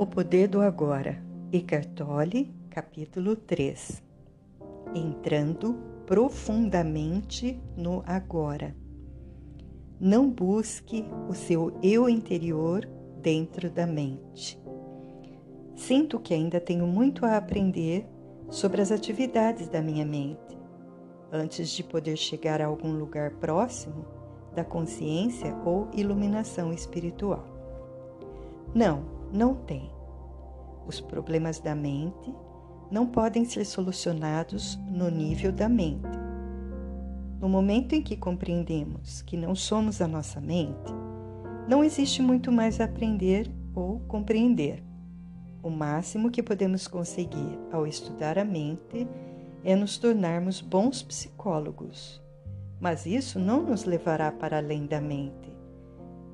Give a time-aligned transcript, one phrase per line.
[0.00, 4.02] O Poder do Agora, Eckhart Tolle, capítulo 3.
[4.94, 5.74] Entrando
[6.06, 8.74] profundamente no agora.
[10.00, 12.88] Não busque o seu eu interior
[13.20, 14.58] dentro da mente.
[15.76, 18.08] Sinto que ainda tenho muito a aprender
[18.48, 20.58] sobre as atividades da minha mente,
[21.30, 24.06] antes de poder chegar a algum lugar próximo
[24.54, 27.44] da consciência ou iluminação espiritual.
[28.74, 29.90] Não, não tem.
[30.86, 32.34] Os problemas da mente
[32.90, 36.18] não podem ser solucionados no nível da mente.
[37.40, 40.92] No momento em que compreendemos que não somos a nossa mente,
[41.68, 44.82] não existe muito mais a aprender ou compreender.
[45.62, 49.06] O máximo que podemos conseguir ao estudar a mente
[49.62, 52.20] é nos tornarmos bons psicólogos,
[52.80, 55.52] mas isso não nos levará para além da mente.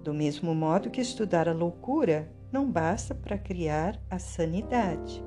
[0.03, 5.25] Do mesmo modo que estudar a loucura não basta para criar a sanidade.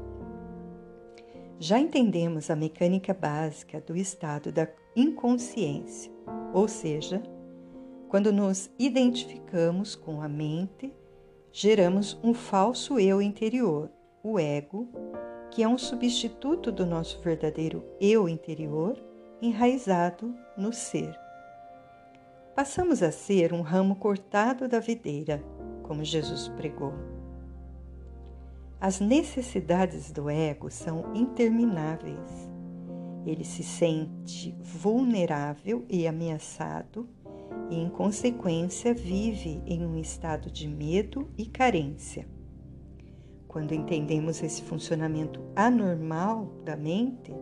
[1.60, 6.12] Já entendemos a mecânica básica do estado da inconsciência,
[6.54, 7.22] ou seja,
[8.08, 10.94] quando nos identificamos com a mente,
[11.52, 13.92] geramos um falso eu interior,
[14.24, 14.88] o ego,
[15.52, 18.98] que é um substituto do nosso verdadeiro eu interior
[19.42, 21.14] enraizado no ser.
[22.56, 25.44] Passamos a ser um ramo cortado da videira
[25.90, 26.94] como Jesus pregou.
[28.80, 32.48] As necessidades do ego são intermináveis.
[33.26, 37.10] Ele se sente vulnerável e ameaçado
[37.72, 42.28] e, em consequência, vive em um estado de medo e carência.
[43.48, 47.34] Quando entendemos esse funcionamento anormal da mente,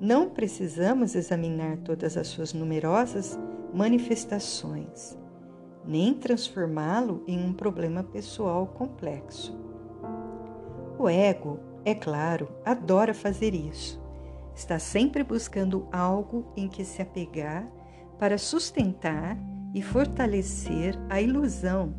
[0.00, 3.38] não precisamos examinar todas as suas numerosas
[3.72, 5.16] manifestações
[5.86, 9.56] nem transformá-lo em um problema pessoal complexo.
[10.98, 14.02] O ego, é claro, adora fazer isso.
[14.54, 17.70] Está sempre buscando algo em que se apegar
[18.18, 19.38] para sustentar
[19.74, 21.94] e fortalecer a ilusão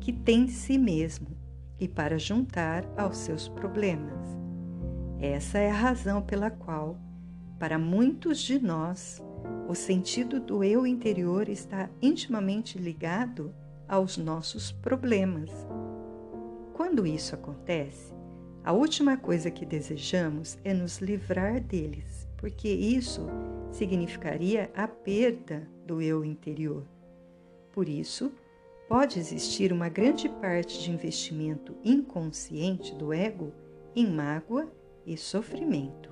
[0.00, 1.36] que tem de si mesmo
[1.80, 4.38] e para juntar aos seus problemas.
[5.18, 6.96] Essa é a razão pela qual,
[7.58, 9.20] para muitos de nós,
[9.68, 13.52] o sentido do eu interior está intimamente ligado
[13.88, 15.50] aos nossos problemas.
[16.72, 18.14] Quando isso acontece,
[18.62, 23.26] a última coisa que desejamos é nos livrar deles, porque isso
[23.70, 26.84] significaria a perda do eu interior.
[27.72, 28.32] Por isso,
[28.88, 33.52] pode existir uma grande parte de investimento inconsciente do ego
[33.94, 34.70] em mágoa
[35.04, 36.10] e sofrimento.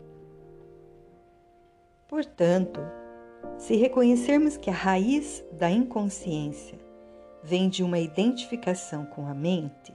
[2.09, 2.81] Portanto,
[3.59, 6.79] se reconhecermos que a raiz da inconsciência
[7.43, 9.93] vem de uma identificação com a mente,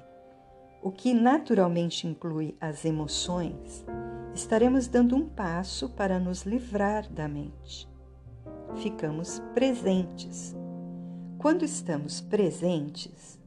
[0.82, 3.86] o que naturalmente inclui as emoções,
[4.34, 7.90] estaremos dando um passo para nos livrar da mente.
[8.76, 10.56] Ficamos presentes.
[11.38, 13.40] Quando estamos presentes,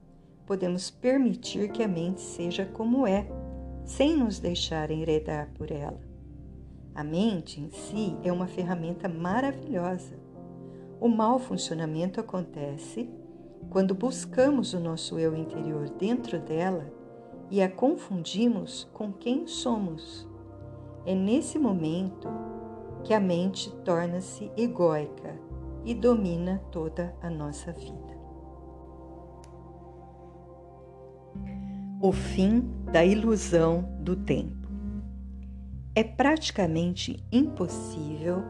[0.46, 3.26] podemos permitir que a mente seja como é,
[3.84, 6.11] sem nos deixar enredar por ela.
[6.94, 10.14] A mente em si é uma ferramenta maravilhosa.
[11.00, 13.08] O mau funcionamento acontece
[13.70, 16.92] quando buscamos o nosso eu interior dentro dela
[17.50, 20.28] e a confundimos com quem somos.
[21.06, 22.28] É nesse momento
[23.04, 25.34] que a mente torna-se egóica
[25.84, 28.12] e domina toda a nossa vida.
[32.00, 32.60] O fim
[32.92, 34.61] da ilusão do tempo.
[35.94, 38.42] É praticamente impossível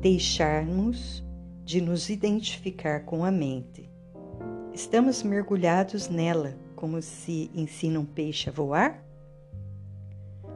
[0.00, 1.22] deixarmos
[1.62, 3.90] de nos identificar com a mente.
[4.72, 9.04] Estamos mergulhados nela, como se ensina um peixe a voar?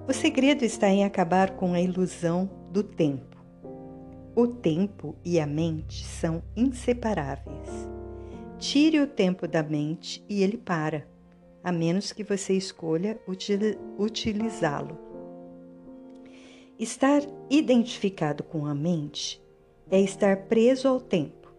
[0.08, 3.36] O segredo está em acabar com a ilusão do tempo.
[4.34, 7.86] O tempo e a mente são inseparáveis.
[8.58, 11.06] Tire o tempo da mente e ele para,
[11.62, 13.20] a menos que você escolha
[13.98, 15.09] utilizá-lo.
[16.80, 19.38] Estar identificado com a mente
[19.90, 21.52] é estar preso ao tempo.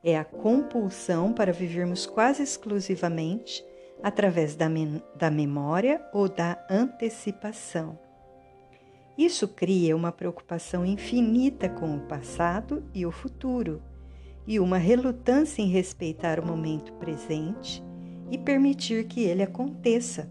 [0.00, 3.64] É a compulsão para vivermos quase exclusivamente
[4.00, 4.68] através da,
[5.16, 7.98] da memória ou da antecipação.
[9.18, 13.82] Isso cria uma preocupação infinita com o passado e o futuro,
[14.46, 17.82] e uma relutância em respeitar o momento presente
[18.30, 20.30] e permitir que ele aconteça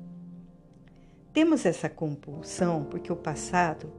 [1.36, 3.92] temos essa compulsão porque o passado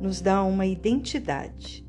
[0.00, 1.86] nos dá uma identidade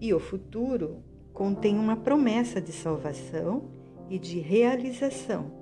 [0.00, 3.70] e o futuro contém uma promessa de salvação
[4.08, 5.52] e de realização.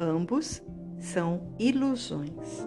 [0.00, 0.62] Ambos
[0.98, 2.66] são ilusões.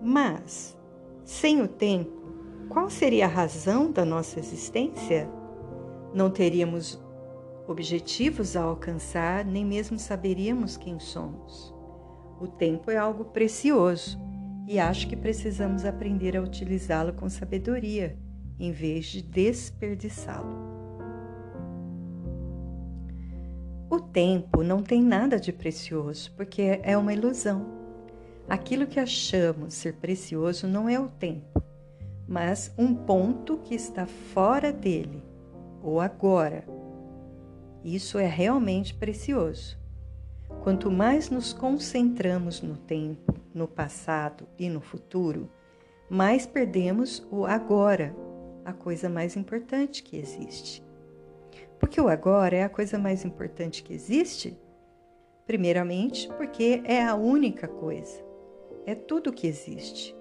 [0.00, 0.78] Mas,
[1.24, 2.22] sem o tempo,
[2.68, 5.28] qual seria a razão da nossa existência?
[6.14, 7.02] Não teríamos
[7.66, 11.76] objetivos a alcançar, nem mesmo saberíamos quem somos.
[12.40, 14.18] O tempo é algo precioso
[14.66, 18.16] e acho que precisamos aprender a utilizá-lo com sabedoria,
[18.60, 20.68] em vez de desperdiçá-lo.
[23.90, 27.66] O tempo não tem nada de precioso, porque é uma ilusão.
[28.46, 31.62] Aquilo que achamos ser precioso não é o tempo,
[32.28, 35.22] mas um ponto que está fora dele,
[35.82, 36.64] ou agora.
[37.82, 39.77] Isso é realmente precioso.
[40.62, 45.50] Quanto mais nos concentramos no tempo, no passado e no futuro,
[46.10, 48.14] mais perdemos o agora,
[48.64, 50.84] a coisa mais importante que existe.
[51.78, 54.58] Porque o agora é a coisa mais importante que existe?
[55.46, 58.22] Primeiramente, porque é a única coisa,
[58.84, 60.14] é tudo que existe.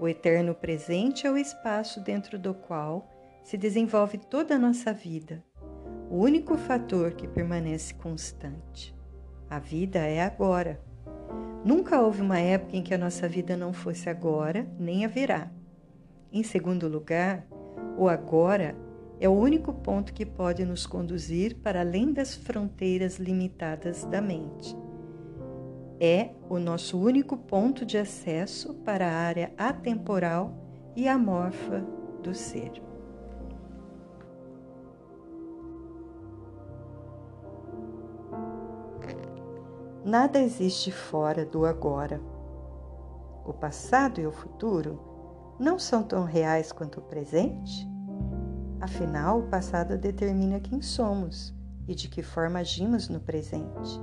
[0.00, 3.08] O eterno presente é o espaço dentro do qual
[3.44, 5.44] se desenvolve toda a nossa vida,
[6.10, 8.97] o único fator que permanece constante.
[9.50, 10.80] A vida é agora.
[11.64, 15.50] Nunca houve uma época em que a nossa vida não fosse agora, nem haverá.
[16.32, 17.46] Em segundo lugar,
[17.96, 18.76] o agora
[19.18, 24.76] é o único ponto que pode nos conduzir para além das fronteiras limitadas da mente.
[25.98, 30.54] É o nosso único ponto de acesso para a área atemporal
[30.94, 31.84] e amorfa
[32.22, 32.87] do ser.
[40.08, 42.18] Nada existe fora do agora.
[43.44, 44.98] O passado e o futuro
[45.60, 47.86] não são tão reais quanto o presente?
[48.80, 51.54] Afinal, o passado determina quem somos
[51.86, 54.00] e de que forma agimos no presente.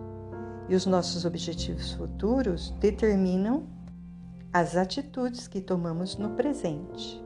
[0.69, 3.66] E os nossos objetivos futuros determinam
[4.54, 7.19] as atitudes que tomamos no presente.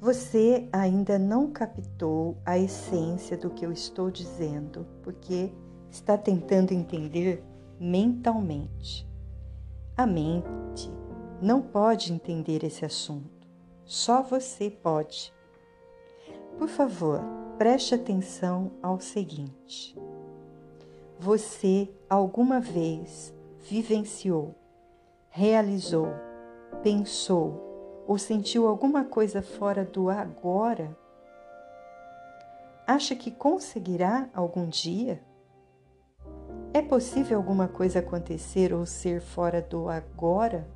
[0.00, 5.52] Você ainda não captou a essência do que eu estou dizendo, porque
[5.96, 7.42] está tentando entender
[7.80, 9.08] mentalmente.
[9.96, 10.92] A mente
[11.40, 13.48] não pode entender esse assunto.
[13.84, 15.32] Só você pode.
[16.58, 17.20] Por favor,
[17.56, 19.96] preste atenção ao seguinte:
[21.18, 24.54] você alguma vez vivenciou,
[25.30, 26.08] realizou,
[26.82, 30.96] pensou ou sentiu alguma coisa fora do agora?
[32.86, 35.20] Acha que conseguirá algum dia?
[36.76, 40.68] É possível alguma coisa acontecer ou ser fora do agora?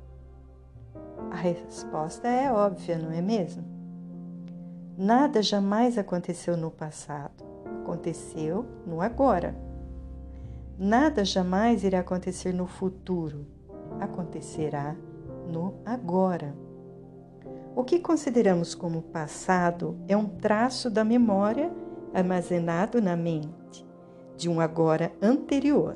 [1.29, 3.63] A resposta é óbvia, não é mesmo?
[4.97, 7.45] Nada jamais aconteceu no passado,
[7.83, 9.55] aconteceu no agora.
[10.75, 13.45] Nada jamais irá acontecer no futuro,
[13.99, 14.95] acontecerá
[15.53, 16.55] no agora.
[17.75, 21.71] O que consideramos como passado é um traço da memória
[22.11, 23.90] armazenado na mente
[24.41, 25.95] de um agora anterior.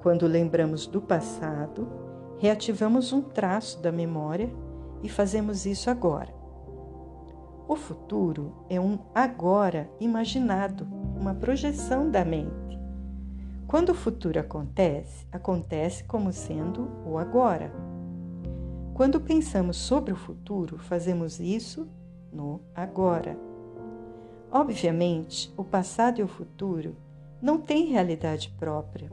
[0.00, 1.86] Quando lembramos do passado,
[2.38, 4.50] reativamos um traço da memória
[5.02, 6.34] e fazemos isso agora.
[7.68, 12.80] O futuro é um agora imaginado, uma projeção da mente.
[13.66, 17.70] Quando o futuro acontece, acontece como sendo o agora.
[18.94, 21.86] Quando pensamos sobre o futuro, fazemos isso
[22.32, 23.38] no agora.
[24.50, 26.96] Obviamente, o passado e o futuro
[27.40, 29.10] não têm realidade própria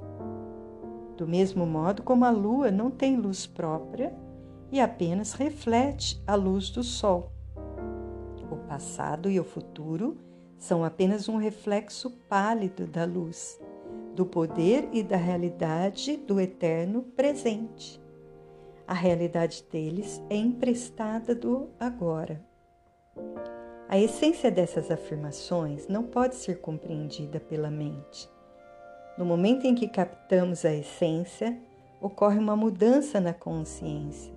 [1.17, 4.13] do mesmo modo como a lua não tem luz própria
[4.71, 7.31] e apenas reflete a luz do sol.
[8.51, 10.17] O passado e o futuro
[10.57, 13.59] são apenas um reflexo pálido da luz,
[14.15, 18.01] do poder e da realidade do eterno presente.
[18.87, 22.43] A realidade deles é emprestada do agora.
[23.89, 28.29] A essência dessas afirmações não pode ser compreendida pela mente.
[29.17, 31.57] No momento em que captamos a essência,
[32.01, 34.33] ocorre uma mudança na consciência,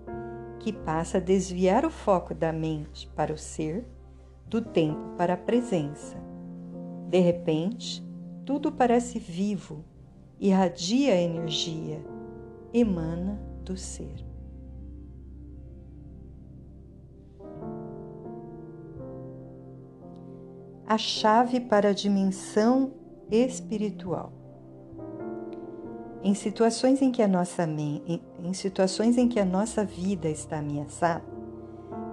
[0.59, 3.87] que passa a desviar o foco da mente para o ser,
[4.47, 6.17] do tempo para a presença.
[7.09, 8.05] De repente,
[8.45, 9.85] tudo parece vivo,
[10.39, 12.05] irradia energia,
[12.75, 14.26] emana do ser.
[20.87, 22.93] A chave para a dimensão
[23.31, 24.33] espiritual.
[26.23, 31.25] Em situações em que a nossa em situações em que a nossa vida está ameaçada,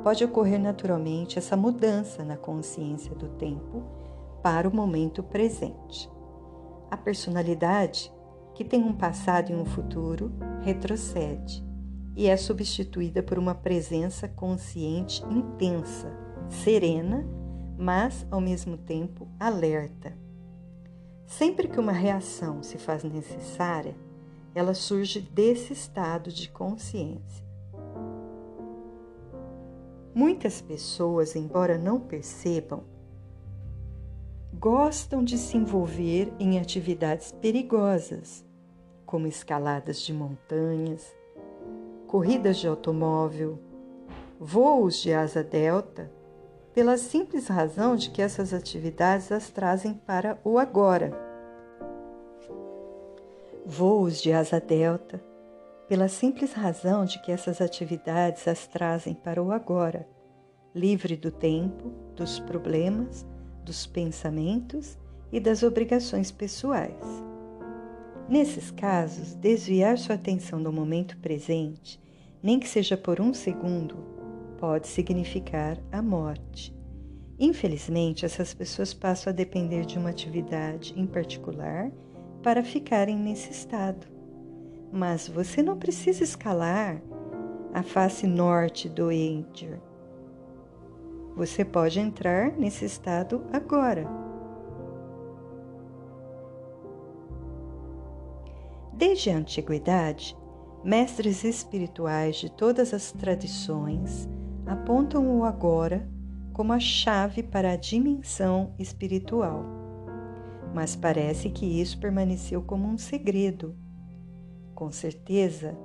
[0.03, 3.83] pode ocorrer naturalmente essa mudança na consciência do tempo
[4.41, 6.09] para o momento presente.
[6.89, 8.11] A personalidade
[8.53, 11.63] que tem um passado e um futuro, retrocede
[12.15, 16.11] e é substituída por uma presença consciente intensa,
[16.49, 17.25] serena,
[17.83, 20.17] mas ao mesmo tempo alerta.
[21.25, 23.93] Sempre que uma reação se faz necessária,
[24.55, 27.43] ela surge desse estado de consciência.
[30.15, 32.85] Muitas pessoas, embora não percebam,
[34.53, 38.45] gostam de se envolver em atividades perigosas,
[39.05, 41.05] como escaladas de montanhas,
[42.07, 43.59] corridas de automóvel,
[44.39, 46.09] voos de asa delta,
[46.73, 51.11] pela simples razão de que essas atividades as trazem para o agora.
[53.65, 55.23] Voos de asa delta,
[55.87, 60.07] pela simples razão de que essas atividades as trazem para o agora,
[60.73, 63.25] livre do tempo, dos problemas,
[63.63, 64.97] dos pensamentos
[65.31, 67.23] e das obrigações pessoais.
[68.27, 72.01] Nesses casos, desviar sua atenção do momento presente
[72.43, 73.95] nem que seja por um segundo,
[74.63, 76.73] pode significar a morte.
[77.37, 81.91] Infelizmente, essas pessoas passam a depender de uma atividade em particular
[82.41, 84.07] para ficarem nesse estado.
[84.89, 87.03] Mas você não precisa escalar
[87.73, 89.81] a face norte do Ender.
[91.35, 94.07] Você pode entrar nesse estado agora.
[98.93, 100.37] Desde a antiguidade,
[100.83, 104.27] Mestres espirituais de todas as tradições
[104.65, 106.07] apontam o agora
[106.53, 109.65] como a chave para a dimensão espiritual.
[110.73, 113.75] Mas parece que isso permaneceu como um segredo.
[114.75, 115.75] Com certeza,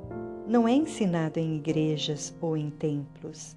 [0.47, 3.57] não é ensinado em igrejas ou em templos.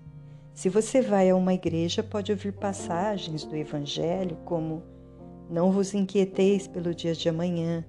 [0.54, 4.84] Se você vai a uma igreja, pode ouvir passagens do Evangelho como:
[5.50, 7.86] Não vos inquieteis pelo dia de amanhã,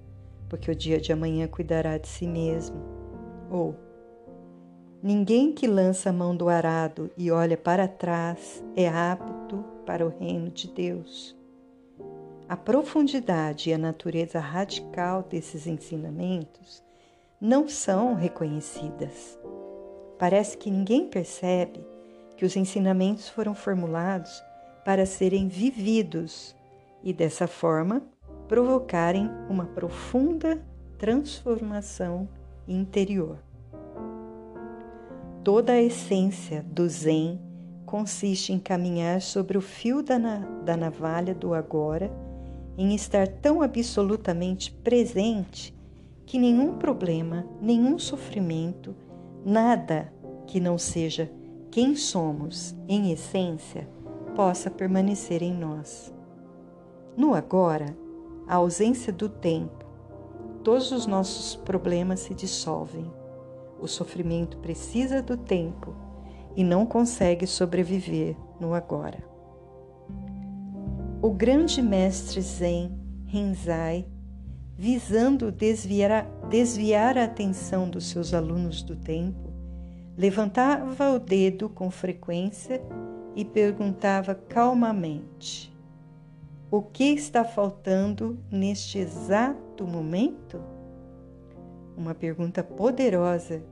[0.49, 2.77] porque o dia de amanhã cuidará de si mesmo
[3.51, 3.77] ou
[5.03, 10.09] Ninguém que lança a mão do arado e olha para trás é apto para o
[10.09, 11.37] reino de Deus.
[12.49, 16.85] A profundidade e a natureza radical desses ensinamentos
[17.41, 19.37] não são reconhecidas.
[20.21, 21.85] Parece que ninguém percebe
[22.37, 24.41] que os ensinamentos foram formulados
[24.85, 26.55] para serem vividos
[27.03, 28.05] e, dessa forma,
[28.47, 30.65] provocarem uma profunda
[30.97, 32.29] transformação
[32.69, 33.39] interior.
[35.45, 37.41] Toda a essência do Zen
[37.85, 42.13] consiste em caminhar sobre o fio da, na, da navalha do agora,
[42.79, 45.77] em estar tão absolutamente presente
[46.25, 48.95] que nenhum problema, nenhum sofrimento,
[49.45, 50.13] nada
[50.47, 51.29] que não seja
[51.73, 53.89] quem somos em essência
[54.37, 56.15] possa permanecer em nós.
[57.17, 57.97] No agora,
[58.47, 59.85] a ausência do tempo,
[60.63, 63.22] todos os nossos problemas se dissolvem.
[63.83, 65.93] O sofrimento precisa do tempo
[66.55, 69.19] e não consegue sobreviver no agora.
[71.21, 72.97] O grande mestre Zen
[73.27, 74.07] Rinzai,
[74.77, 79.53] visando desviar, desviar a atenção dos seus alunos do tempo,
[80.17, 82.81] levantava o dedo com frequência
[83.35, 85.77] e perguntava calmamente:
[86.71, 90.63] O que está faltando neste exato momento?
[91.97, 93.72] Uma pergunta poderosa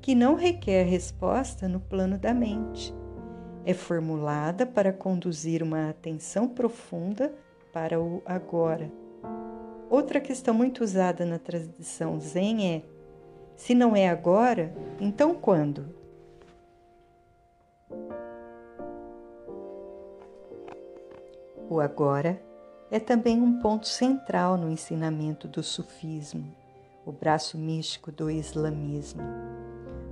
[0.00, 2.94] que não requer resposta no plano da mente.
[3.64, 7.34] É formulada para conduzir uma atenção profunda
[7.72, 8.90] para o agora.
[9.90, 12.82] Outra questão muito usada na tradição Zen é:
[13.56, 15.94] se não é agora, então quando?
[21.68, 22.40] O agora
[22.90, 26.52] é também um ponto central no ensinamento do sufismo,
[27.06, 29.22] o braço místico do islamismo.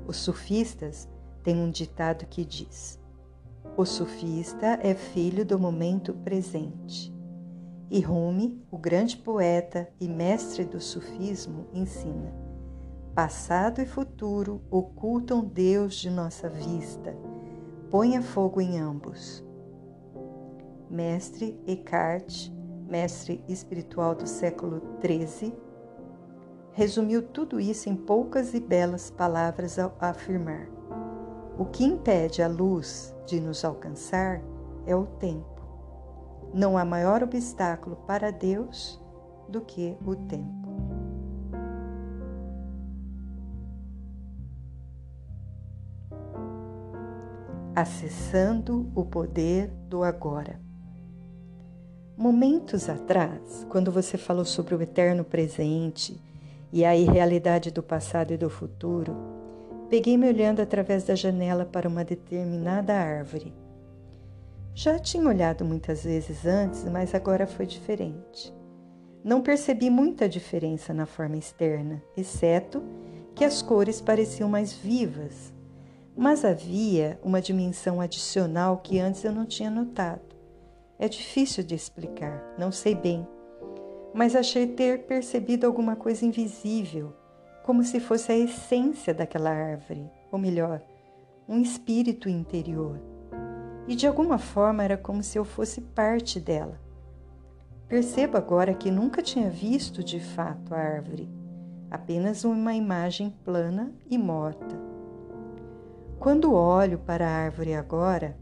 [0.08, 1.06] Os sufistas
[1.44, 2.98] têm um ditado que diz:
[3.76, 7.14] O sufista é filho do momento presente.
[7.90, 12.34] E Rumi, o grande poeta e mestre do sufismo, ensina:
[13.14, 17.14] Passado e futuro ocultam Deus de nossa vista.
[17.90, 19.44] Ponha fogo em ambos.
[20.90, 22.50] Mestre Eckhart
[22.88, 25.52] mestre espiritual do século XIII,
[26.78, 30.68] resumiu tudo isso em poucas e belas palavras ao afirmar:
[31.58, 34.40] O que impede a luz de nos alcançar
[34.86, 35.60] é o tempo.
[36.54, 39.02] Não há maior obstáculo para Deus
[39.48, 40.68] do que o tempo.
[47.74, 50.60] Acessando o poder do agora.
[52.16, 56.27] Momentos atrás, quando você falou sobre o eterno presente
[56.72, 59.16] e a irrealidade do passado e do futuro,
[59.88, 63.54] peguei-me olhando através da janela para uma determinada árvore.
[64.74, 68.54] Já tinha olhado muitas vezes antes, mas agora foi diferente.
[69.24, 72.82] Não percebi muita diferença na forma externa, exceto
[73.34, 75.52] que as cores pareciam mais vivas,
[76.16, 80.36] mas havia uma dimensão adicional que antes eu não tinha notado.
[80.98, 83.26] É difícil de explicar, não sei bem,
[84.14, 87.12] mas achei ter percebido alguma coisa invisível,
[87.64, 90.82] como se fosse a essência daquela árvore, ou melhor,
[91.48, 93.00] um espírito interior.
[93.86, 96.80] E de alguma forma era como se eu fosse parte dela.
[97.88, 101.28] Percebo agora que nunca tinha visto de fato a árvore,
[101.90, 104.78] apenas uma imagem plana e morta.
[106.18, 108.36] Quando olho para a árvore agora,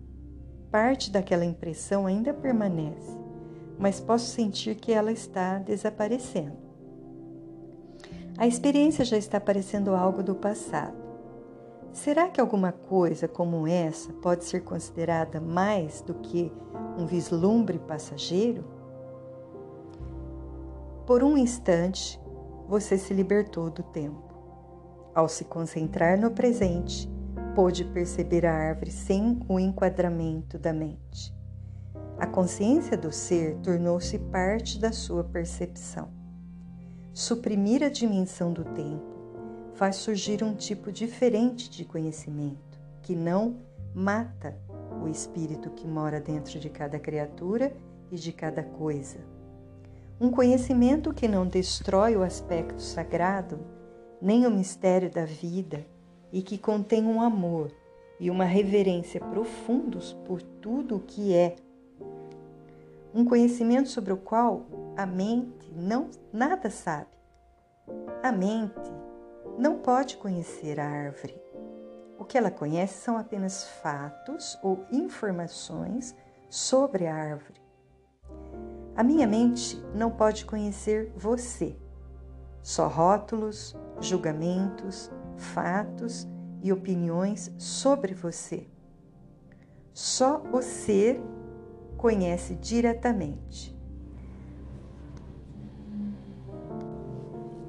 [0.70, 3.16] parte daquela impressão ainda permanece,
[3.78, 6.56] mas posso sentir que ela está desaparecendo.
[8.38, 10.96] A experiência já está parecendo algo do passado.
[11.92, 16.52] Será que alguma coisa como essa pode ser considerada mais do que
[16.98, 18.64] um vislumbre passageiro?
[21.06, 22.20] Por um instante,
[22.68, 24.34] você se libertou do tempo.
[25.14, 27.08] Ao se concentrar no presente,
[27.54, 31.35] pôde perceber a árvore sem o enquadramento da mente.
[32.18, 36.08] A consciência do ser tornou-se parte da sua percepção.
[37.12, 39.16] Suprimir a dimensão do tempo
[39.74, 43.58] faz surgir um tipo diferente de conhecimento, que não
[43.94, 44.56] mata
[45.04, 47.76] o espírito que mora dentro de cada criatura
[48.10, 49.18] e de cada coisa.
[50.18, 53.60] Um conhecimento que não destrói o aspecto sagrado,
[54.22, 55.84] nem o mistério da vida,
[56.32, 57.70] e que contém um amor
[58.18, 61.56] e uma reverência profundos por tudo o que é
[63.16, 67.08] um conhecimento sobre o qual a mente não nada sabe.
[68.22, 68.92] A mente
[69.58, 71.40] não pode conhecer a árvore.
[72.18, 76.14] O que ela conhece são apenas fatos ou informações
[76.50, 77.58] sobre a árvore.
[78.94, 81.74] A minha mente não pode conhecer você.
[82.62, 86.28] Só rótulos, julgamentos, fatos
[86.62, 88.68] e opiniões sobre você.
[89.94, 91.18] Só o ser
[91.96, 93.76] conhece diretamente.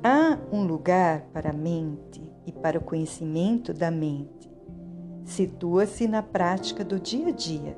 [0.03, 4.49] Há um lugar para a mente e para o conhecimento da mente.
[5.25, 7.77] Situa-se na prática do dia a dia.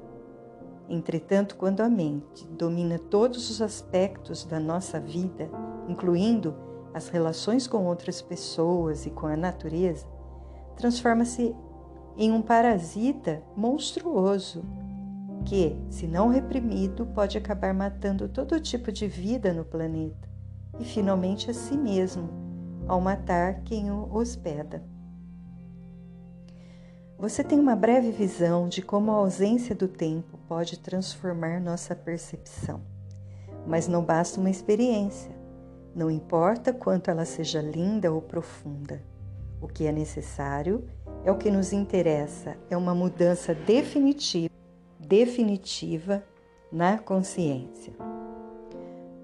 [0.88, 5.50] Entretanto, quando a mente domina todos os aspectos da nossa vida,
[5.88, 6.56] incluindo
[6.94, 10.06] as relações com outras pessoas e com a natureza,
[10.76, 11.56] transforma-se
[12.18, 14.64] em um parasita monstruoso
[15.50, 20.30] que, se não reprimido, pode acabar matando todo tipo de vida no planeta
[20.80, 22.30] e finalmente a si mesmo,
[22.88, 24.84] ao matar quem o hospeda.
[27.18, 32.82] Você tem uma breve visão de como a ausência do tempo pode transformar nossa percepção.
[33.66, 35.32] Mas não basta uma experiência,
[35.96, 39.02] não importa quanto ela seja linda ou profunda.
[39.60, 40.88] O que é necessário
[41.26, 44.59] é o que nos interessa, é uma mudança definitiva
[45.10, 46.24] definitiva
[46.72, 47.94] na consciência.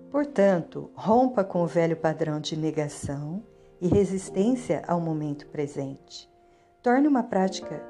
[0.10, 3.44] Portanto, rompa com o velho padrão de negação
[3.80, 6.28] e resistência ao momento presente.
[6.82, 7.84] Torne uma prática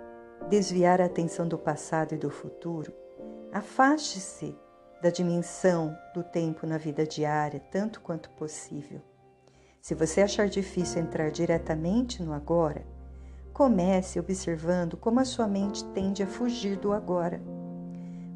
[0.50, 2.92] desviar a atenção do passado e do futuro.
[3.54, 4.54] Afaste-se
[5.02, 9.02] da dimensão do tempo na vida diária tanto quanto possível.
[9.80, 12.86] Se você achar difícil entrar diretamente no agora,
[13.54, 17.42] comece observando como a sua mente tende a fugir do agora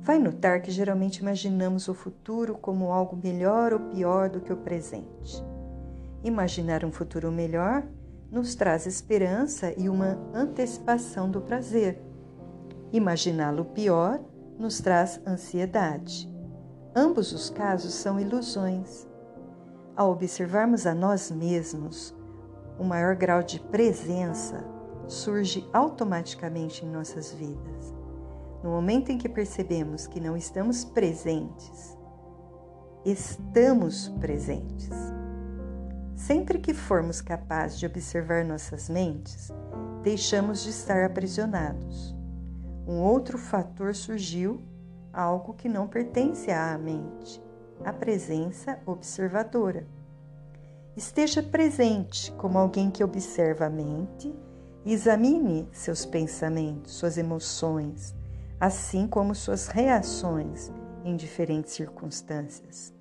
[0.09, 4.57] vai notar que geralmente imaginamos o futuro como algo melhor ou pior do que o
[4.57, 5.45] presente.
[6.23, 7.83] Imaginar um futuro melhor
[8.31, 12.01] nos traz esperança e uma antecipação do prazer.
[12.91, 14.19] Imaginá-lo pior
[14.57, 16.27] nos traz ansiedade.
[16.95, 19.07] Ambos os casos são ilusões.
[19.95, 22.15] Ao observarmos a nós mesmos,
[22.79, 24.65] o maior grau de presença
[25.07, 27.98] surge automaticamente em nossas vidas.
[28.61, 31.97] No momento em que percebemos que não estamos presentes,
[33.05, 34.89] estamos presentes.
[36.13, 39.49] Sempre que formos capazes de observar nossas mentes,
[40.03, 42.13] deixamos de estar aprisionados.
[42.85, 44.61] Um outro fator surgiu,
[45.13, 47.41] algo que não pertence à mente,
[47.85, 49.87] a presença observadora.
[50.97, 54.35] Esteja presente como alguém que observa a mente
[54.83, 58.18] e examine seus pensamentos, suas emoções,
[58.59, 60.71] assim como suas reações
[61.05, 62.93] em diferentes circunstâncias.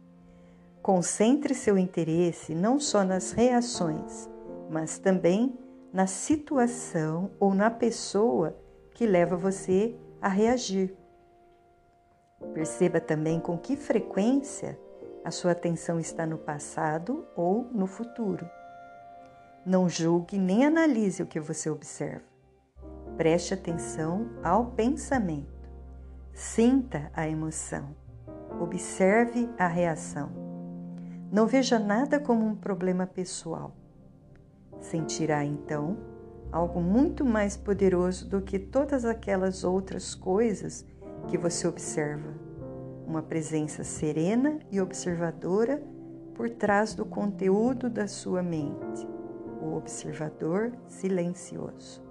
[0.80, 4.30] Concentre seu interesse não só nas reações,
[4.70, 5.58] mas também
[5.92, 8.56] na situação ou na pessoa
[8.94, 10.94] que leva você a reagir.
[12.54, 14.78] Perceba também com que frequência
[15.24, 18.48] a sua atenção está no passado ou no futuro.
[19.66, 22.37] Não julgue nem analise o que você observa.
[23.18, 25.68] Preste atenção ao pensamento.
[26.32, 27.96] Sinta a emoção.
[28.60, 30.30] Observe a reação.
[31.28, 33.74] Não veja nada como um problema pessoal.
[34.80, 35.98] Sentirá então
[36.52, 40.86] algo muito mais poderoso do que todas aquelas outras coisas
[41.26, 42.32] que você observa.
[43.04, 45.82] Uma presença serena e observadora
[46.36, 49.08] por trás do conteúdo da sua mente.
[49.60, 52.07] O observador silencioso.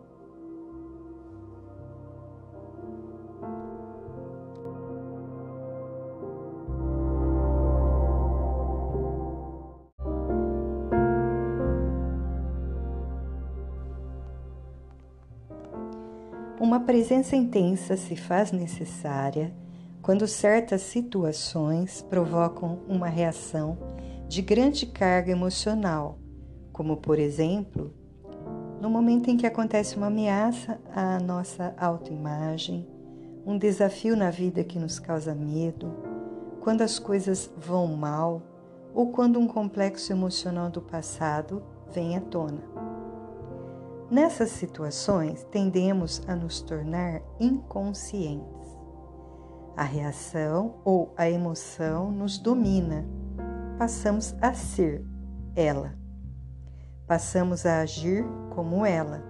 [16.98, 19.54] Presença intensa se faz necessária
[20.02, 23.78] quando certas situações provocam uma reação
[24.28, 26.18] de grande carga emocional,
[26.74, 27.94] como por exemplo,
[28.82, 32.88] no momento em que acontece uma ameaça à nossa autoimagem,
[33.46, 35.94] um desafio na vida que nos causa medo,
[36.62, 38.42] quando as coisas vão mal
[38.92, 41.62] ou quando um complexo emocional do passado
[41.94, 42.77] vem à tona.
[44.10, 48.48] Nessas situações, tendemos a nos tornar inconscientes.
[49.76, 53.06] A reação ou a emoção nos domina.
[53.78, 55.06] Passamos a ser
[55.58, 55.93] ela.
[57.06, 59.22] Passamos a agir como ela.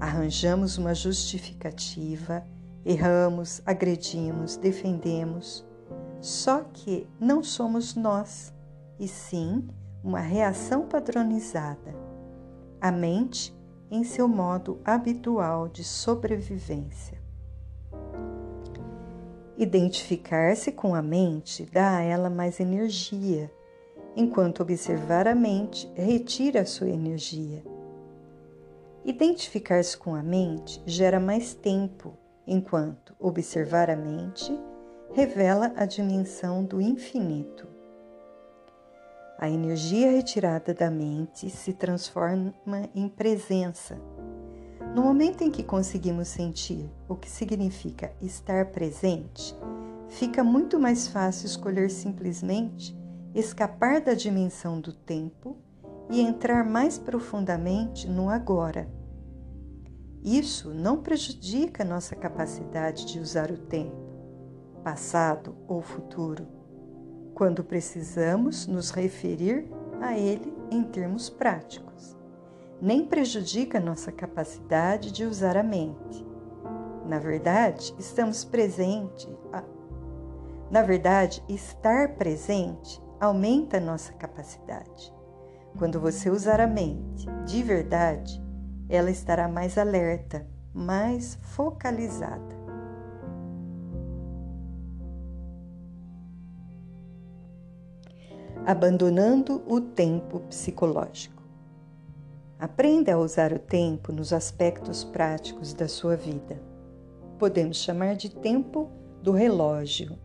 [0.00, 2.44] Arranjamos uma justificativa,
[2.84, 5.64] erramos, agredimos, defendemos.
[6.20, 8.52] Só que não somos nós,
[8.98, 9.68] e sim
[10.02, 11.94] uma reação padronizada.
[12.80, 13.59] A mente
[13.90, 17.18] em seu modo habitual de sobrevivência.
[19.58, 23.52] Identificar-se com a mente dá a ela mais energia,
[24.16, 27.62] enquanto observar a mente retira sua energia.
[29.04, 34.52] Identificar-se com a mente gera mais tempo, enquanto observar a mente
[35.12, 37.69] revela a dimensão do infinito.
[39.42, 42.52] A energia retirada da mente se transforma
[42.94, 43.98] em presença.
[44.94, 49.56] No momento em que conseguimos sentir o que significa estar presente,
[50.10, 52.94] fica muito mais fácil escolher simplesmente
[53.34, 55.56] escapar da dimensão do tempo
[56.10, 58.92] e entrar mais profundamente no agora.
[60.22, 63.96] Isso não prejudica nossa capacidade de usar o tempo,
[64.84, 66.59] passado ou futuro
[67.40, 69.66] quando precisamos nos referir
[69.98, 72.14] a ele em termos práticos.
[72.82, 76.22] Nem prejudica nossa capacidade de usar a mente.
[77.06, 79.26] Na verdade, estamos presentes.
[80.70, 85.10] Na verdade, estar presente aumenta nossa capacidade.
[85.78, 88.38] Quando você usar a mente de verdade,
[88.86, 92.59] ela estará mais alerta, mais focalizada.
[98.70, 101.42] Abandonando o tempo psicológico.
[102.56, 106.62] Aprenda a usar o tempo nos aspectos práticos da sua vida.
[107.36, 108.88] Podemos chamar de tempo
[109.20, 110.16] do relógio,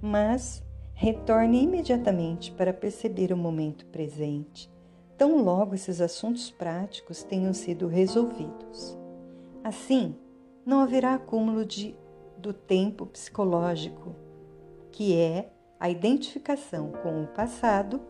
[0.00, 0.62] mas
[0.94, 4.72] retorne imediatamente para perceber o momento presente,
[5.18, 8.96] tão logo esses assuntos práticos tenham sido resolvidos.
[9.64, 10.14] Assim,
[10.64, 11.98] não haverá acúmulo de,
[12.38, 14.14] do tempo psicológico,
[14.92, 18.00] que é a identificação com o passado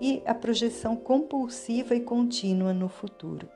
[0.00, 3.48] e a projeção compulsiva e contínua no futuro.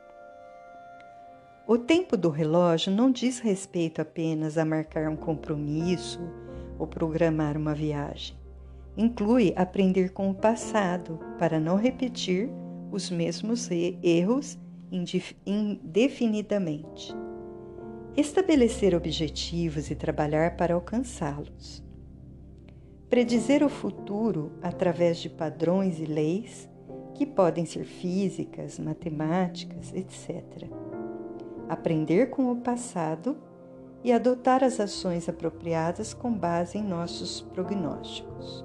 [1.66, 6.20] O tempo do relógio não diz respeito apenas a marcar um compromisso
[6.78, 8.36] ou programar uma viagem.
[8.96, 12.50] Inclui aprender com o passado para não repetir
[12.92, 14.58] os mesmos erros
[15.46, 17.14] indefinidamente.
[18.16, 21.83] Estabelecer objetivos e trabalhar para alcançá-los
[23.14, 26.68] predizer o futuro através de padrões e leis
[27.14, 30.68] que podem ser físicas, matemáticas, etc.
[31.68, 33.36] Aprender com o passado
[34.02, 38.64] e adotar as ações apropriadas com base em nossos prognósticos.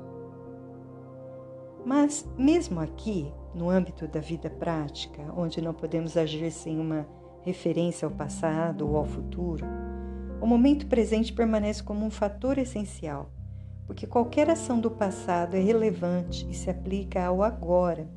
[1.85, 7.07] Mas, mesmo aqui, no âmbito da vida prática, onde não podemos agir sem uma
[7.43, 9.63] referência ao passado ou ao futuro,
[10.41, 13.29] o momento presente permanece como um fator essencial
[13.89, 18.07] porque qualquer ação do passado é relevante e se aplica ao agora.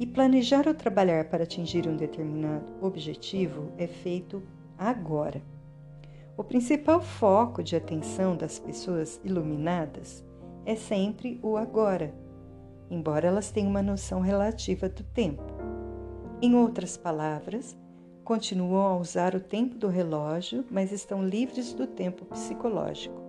[0.00, 4.42] E planejar ou trabalhar para atingir um determinado objetivo é feito
[4.76, 5.40] agora.
[6.36, 10.24] O principal foco de atenção das pessoas iluminadas
[10.66, 12.12] é sempre o agora,
[12.90, 15.54] embora elas tenham uma noção relativa do tempo.
[16.42, 17.78] Em outras palavras,
[18.24, 23.23] continuam a usar o tempo do relógio, mas estão livres do tempo psicológico.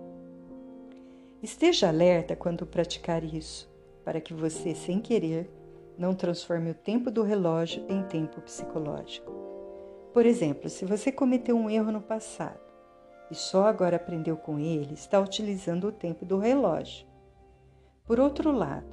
[1.42, 3.70] Esteja alerta quando praticar isso,
[4.04, 5.50] para que você, sem querer,
[5.98, 9.30] não transforme o tempo do relógio em tempo psicológico.
[10.14, 12.60] Por exemplo, se você cometeu um erro no passado
[13.30, 17.06] e só agora aprendeu com ele, está utilizando o tempo do relógio.
[18.06, 18.86] Por outro lado,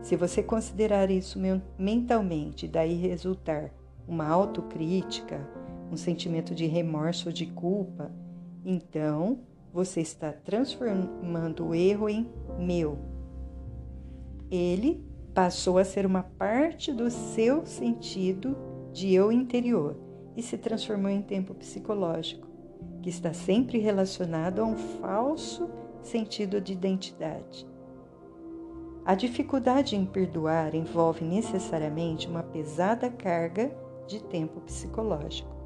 [0.00, 1.38] se você considerar isso
[1.76, 3.72] mentalmente e daí resultar
[4.06, 5.48] uma autocrítica,
[5.90, 8.12] um sentimento de remorso ou de culpa,
[8.64, 9.40] então
[9.78, 12.98] você está transformando o erro em meu.
[14.50, 18.56] Ele passou a ser uma parte do seu sentido
[18.92, 19.96] de eu interior
[20.36, 22.48] e se transformou em tempo psicológico,
[23.00, 25.70] que está sempre relacionado a um falso
[26.02, 27.64] sentido de identidade.
[29.04, 33.70] A dificuldade em perdoar envolve necessariamente uma pesada carga
[34.08, 35.57] de tempo psicológico.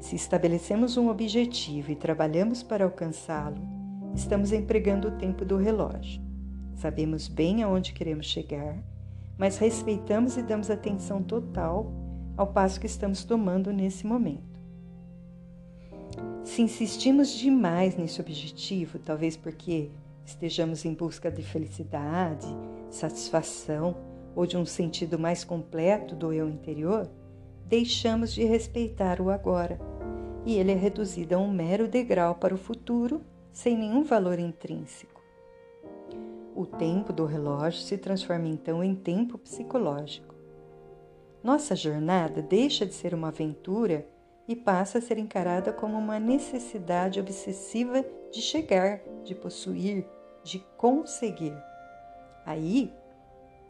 [0.00, 3.60] Se estabelecemos um objetivo e trabalhamos para alcançá-lo,
[4.14, 6.22] estamos empregando o tempo do relógio.
[6.74, 8.82] Sabemos bem aonde queremos chegar,
[9.36, 11.92] mas respeitamos e damos atenção total
[12.36, 14.58] ao passo que estamos tomando nesse momento.
[16.42, 19.90] Se insistimos demais nesse objetivo, talvez porque
[20.24, 22.46] estejamos em busca de felicidade,
[22.88, 23.94] satisfação
[24.34, 27.08] ou de um sentido mais completo do eu interior,
[27.66, 29.78] deixamos de respeitar o agora,
[30.44, 33.20] e ele é reduzido a um mero degrau para o futuro,
[33.52, 35.20] sem nenhum valor intrínseco.
[36.54, 40.34] O tempo do relógio se transforma então em tempo psicológico.
[41.42, 44.06] Nossa jornada deixa de ser uma aventura
[44.46, 50.04] e passa a ser encarada como uma necessidade obsessiva de chegar, de possuir,
[50.42, 51.56] de conseguir.
[52.44, 52.92] Aí,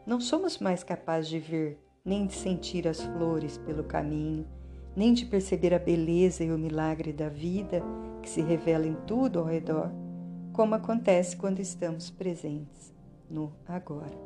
[0.05, 4.47] não somos mais capazes de ver nem de sentir as flores pelo caminho,
[4.95, 7.81] nem de perceber a beleza e o milagre da vida
[8.21, 9.91] que se revela em tudo ao redor,
[10.53, 12.93] como acontece quando estamos presentes
[13.29, 14.17] no agora.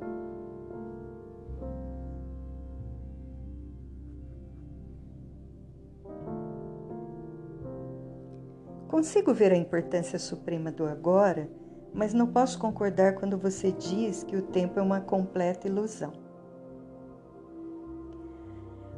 [8.88, 11.50] Consigo ver a importância suprema do agora,
[11.94, 16.25] mas não posso concordar quando você diz que o tempo é uma completa ilusão.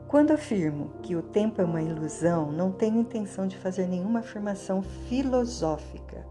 [0.08, 4.82] Quando afirmo que o tempo é uma ilusão, não tenho intenção de fazer nenhuma afirmação
[4.82, 6.26] filosófica.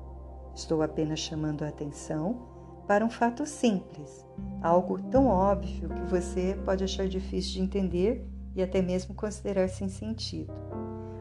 [0.54, 2.48] Estou apenas chamando a atenção
[2.86, 4.24] para um fato simples,
[4.62, 9.90] algo tão óbvio que você pode achar difícil de entender e até mesmo considerar sem
[9.90, 10.54] sentido.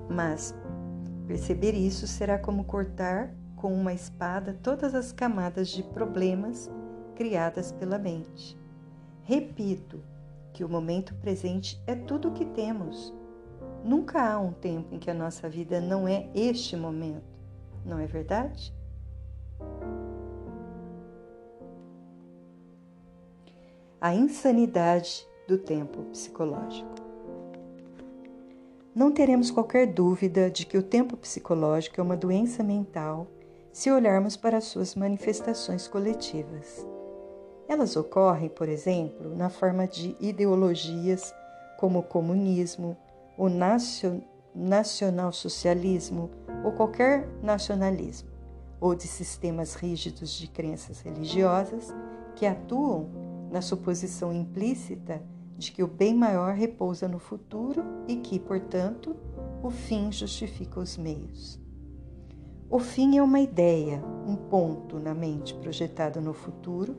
[0.10, 0.56] Mas
[1.28, 6.72] perceber isso será como cortar com uma espada todas as camadas de problemas
[7.16, 8.58] criadas pela mente.
[9.24, 10.02] Repito,
[10.56, 13.14] que o momento presente é tudo o que temos.
[13.84, 17.26] Nunca há um tempo em que a nossa vida não é este momento,
[17.86, 18.74] não é verdade?
[24.00, 26.96] A insanidade do tempo psicológico.
[28.96, 33.28] Não teremos qualquer dúvida de que o tempo psicológico é uma doença mental
[33.74, 36.95] se olharmos para suas manifestações coletivas.
[37.68, 41.34] Elas ocorrem, por exemplo, na forma de ideologias
[41.78, 42.96] como o comunismo,
[43.38, 43.50] o
[44.56, 46.30] nacionalsocialismo
[46.64, 48.30] ou qualquer nacionalismo,
[48.80, 51.94] ou de sistemas rígidos de crenças religiosas
[52.36, 53.10] que atuam
[53.52, 55.22] na suposição implícita
[55.58, 59.16] de que o bem maior repousa no futuro e que, portanto,
[59.64, 61.60] o fim justifica os meios.
[62.70, 66.96] O fim é uma ideia, um ponto na mente projetado no futuro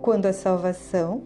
[0.00, 1.24] quando a salvação,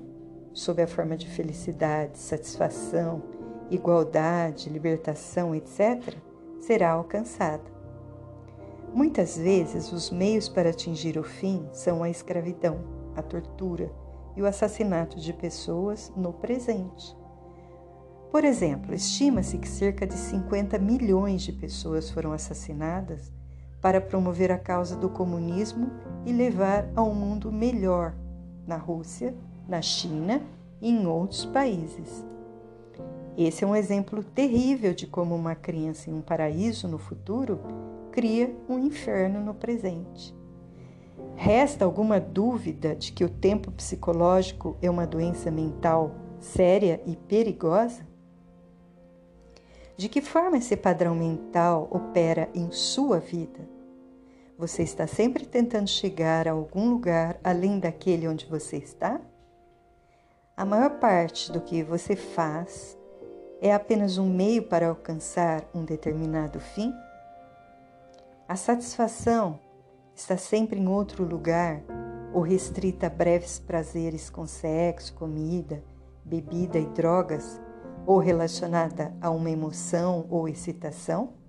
[0.53, 3.23] sob a forma de felicidade, satisfação,
[3.71, 6.15] igualdade, libertação, etc.,
[6.61, 7.65] será alcançada.
[8.95, 12.79] Muitas vezes, os meios para atingir o fim são a escravidão,
[13.17, 13.91] a tortura
[14.37, 17.17] e o assassinato de pessoas no presente.
[18.31, 23.33] Por exemplo, estima-se que cerca de 50 milhões de pessoas foram assassinadas
[23.81, 25.91] para promover a causa do comunismo
[26.25, 28.15] e levar a um mundo melhor
[28.71, 29.35] na Rússia,
[29.69, 30.41] na China
[30.81, 32.25] e em outros países.
[33.37, 37.59] Esse é um exemplo terrível de como uma crença em um paraíso no futuro
[38.13, 40.35] cria um inferno no presente.
[41.35, 48.07] Resta alguma dúvida de que o tempo psicológico é uma doença mental séria e perigosa?
[49.97, 53.80] De que forma esse padrão mental opera em sua vida?
[54.61, 59.19] Você está sempre tentando chegar a algum lugar além daquele onde você está?
[60.55, 62.95] A maior parte do que você faz
[63.59, 66.93] é apenas um meio para alcançar um determinado fim?
[68.47, 69.59] A satisfação
[70.15, 71.81] está sempre em outro lugar
[72.35, 75.83] ou restrita a breves prazeres com sexo, comida,
[76.23, 77.59] bebida e drogas,
[78.07, 81.40] ou relacionada a uma emoção ou excitação?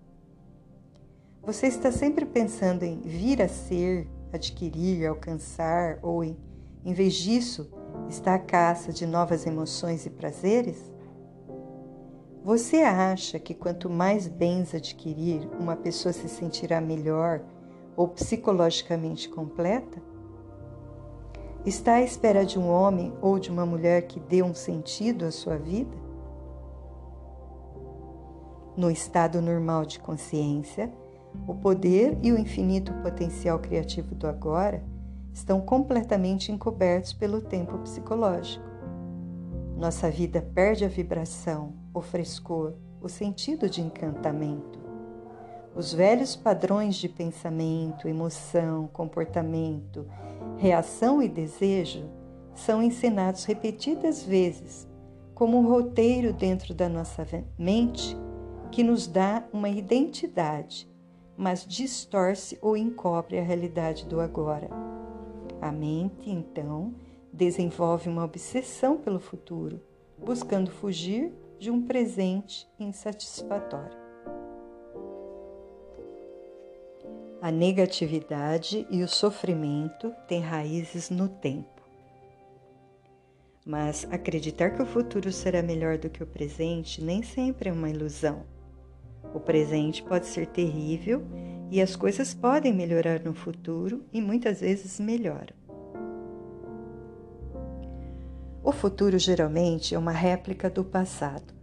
[1.44, 6.38] Você está sempre pensando em vir a ser, adquirir, alcançar, ou em,
[6.86, 7.68] em vez disso,
[8.08, 10.92] está à caça de novas emoções e prazeres?
[12.44, 17.42] Você acha que quanto mais bens adquirir, uma pessoa se sentirá melhor
[17.98, 20.00] ou psicologicamente completa?
[21.66, 25.32] Está à espera de um homem ou de uma mulher que dê um sentido à
[25.32, 25.98] sua vida?
[28.78, 31.01] No estado normal de consciência,
[31.48, 34.84] o poder e o infinito potencial criativo do agora
[35.34, 38.66] estão completamente encobertos pelo tempo psicológico.
[39.78, 44.80] Nossa vida perde a vibração, o frescor, o sentido de encantamento.
[45.74, 50.06] Os velhos padrões de pensamento, emoção, comportamento,
[50.58, 52.10] reação e desejo
[52.54, 54.88] são ensinados repetidas vezes,
[55.34, 57.26] como um roteiro dentro da nossa
[57.58, 58.18] mente
[58.70, 60.91] que nos dá uma identidade,
[61.38, 64.70] mas distorce ou encobre a realidade do agora.
[65.62, 66.94] A mente, então,
[67.32, 69.82] desenvolve uma obsessão pelo futuro,
[70.18, 74.02] buscando fugir de um presente insatisfatório.
[77.42, 81.82] A negatividade e o sofrimento têm raízes no tempo.
[83.66, 87.90] Mas acreditar que o futuro será melhor do que o presente nem sempre é uma
[87.90, 88.44] ilusão.
[89.34, 91.24] O presente pode ser terrível
[91.70, 95.56] e as coisas podem melhorar no futuro e muitas vezes melhoram.
[98.64, 101.54] O futuro geralmente é uma réplica do passado.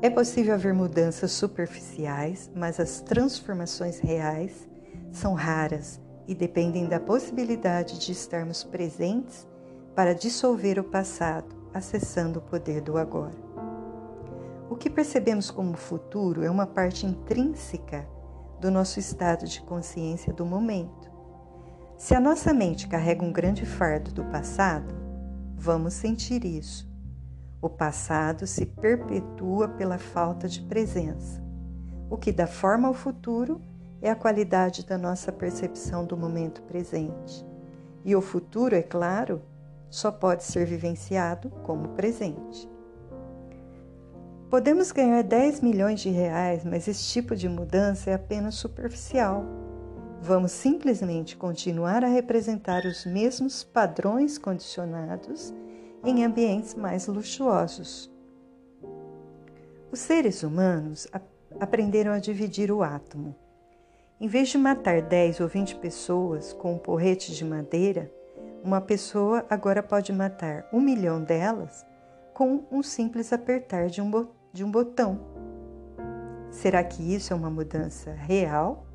[0.00, 4.68] É possível haver mudanças superficiais, mas as transformações reais
[5.10, 9.46] são raras e dependem da possibilidade de estarmos presentes
[9.94, 13.47] para dissolver o passado, acessando o poder do agora.
[14.70, 18.06] O que percebemos como futuro é uma parte intrínseca
[18.60, 21.10] do nosso estado de consciência do momento.
[21.96, 24.94] Se a nossa mente carrega um grande fardo do passado,
[25.56, 26.86] vamos sentir isso.
[27.62, 31.42] O passado se perpetua pela falta de presença.
[32.10, 33.60] O que dá forma ao futuro
[34.02, 37.44] é a qualidade da nossa percepção do momento presente.
[38.04, 39.42] E o futuro, é claro,
[39.88, 42.68] só pode ser vivenciado como presente.
[44.50, 49.44] Podemos ganhar 10 milhões de reais, mas esse tipo de mudança é apenas superficial.
[50.22, 55.52] Vamos simplesmente continuar a representar os mesmos padrões condicionados
[56.02, 58.10] em ambientes mais luxuosos.
[59.92, 61.06] Os seres humanos
[61.60, 63.36] aprenderam a dividir o átomo.
[64.18, 68.10] Em vez de matar 10 ou 20 pessoas com um porrete de madeira,
[68.64, 71.84] uma pessoa agora pode matar um milhão delas
[72.32, 75.20] com um simples apertar de um botão de um botão.
[76.50, 78.86] Será que isso é uma mudança real?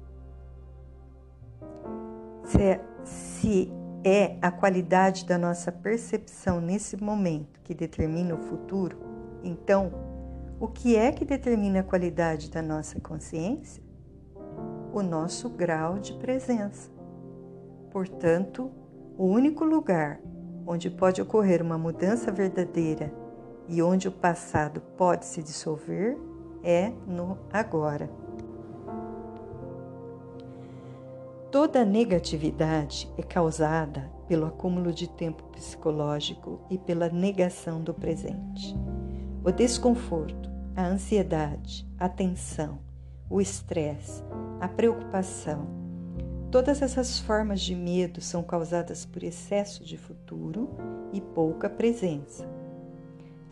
[2.45, 3.71] Se é, se
[4.03, 8.97] é a qualidade da nossa percepção nesse momento que determina o futuro,
[9.43, 9.91] então
[10.59, 13.83] o que é que determina a qualidade da nossa consciência?
[14.93, 16.91] O nosso grau de presença.
[17.91, 18.71] Portanto,
[19.17, 20.19] o único lugar
[20.65, 23.13] onde pode ocorrer uma mudança verdadeira
[23.67, 26.17] e onde o passado pode se dissolver
[26.63, 28.09] é no agora.
[31.51, 38.75] Toda negatividade é causada pelo acúmulo de tempo psicológico e pela negação do presente.
[39.43, 42.79] O desconforto, a ansiedade, a tensão,
[43.29, 44.23] o estresse,
[44.59, 45.67] a preocupação,
[46.49, 50.71] todas essas formas de medo são causadas por excesso de futuro
[51.11, 52.62] e pouca presença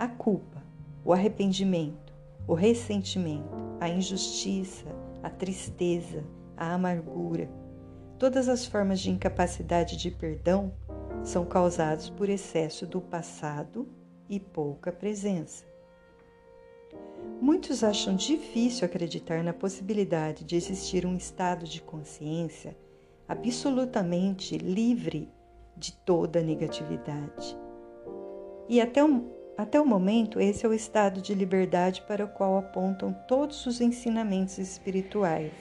[0.01, 0.63] a culpa,
[1.05, 2.11] o arrependimento,
[2.47, 4.87] o ressentimento, a injustiça,
[5.21, 6.23] a tristeza,
[6.57, 7.47] a amargura,
[8.17, 10.73] todas as formas de incapacidade de perdão
[11.23, 13.87] são causados por excesso do passado
[14.27, 15.65] e pouca presença.
[17.39, 22.75] Muitos acham difícil acreditar na possibilidade de existir um estado de consciência
[23.27, 25.29] absolutamente livre
[25.77, 27.55] de toda negatividade.
[28.67, 32.57] E até o, até o momento, esse é o estado de liberdade para o qual
[32.57, 35.53] apontam todos os ensinamentos espirituais.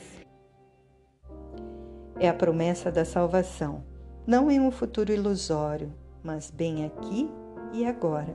[2.19, 3.85] É a promessa da salvação,
[4.27, 5.93] não em um futuro ilusório,
[6.23, 7.31] mas bem aqui
[7.75, 8.35] e agora.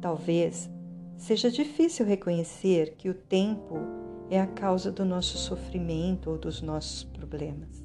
[0.00, 0.70] Talvez
[1.16, 3.78] seja difícil reconhecer que o tempo
[4.30, 7.84] é a causa do nosso sofrimento ou dos nossos problemas.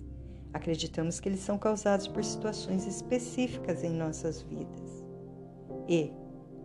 [0.53, 5.03] Acreditamos que eles são causados por situações específicas em nossas vidas.
[5.89, 6.13] E,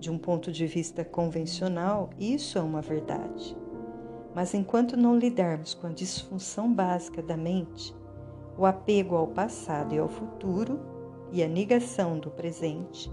[0.00, 3.56] de um ponto de vista convencional, isso é uma verdade.
[4.34, 7.94] Mas enquanto não lidarmos com a disfunção básica da mente,
[8.56, 10.80] o apego ao passado e ao futuro
[11.30, 13.12] e a negação do presente,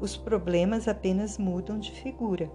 [0.00, 2.50] os problemas apenas mudam de figura.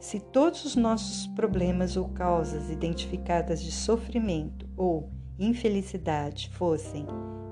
[0.00, 7.06] Se todos os nossos problemas ou causas identificadas de sofrimento ou infelicidade fossem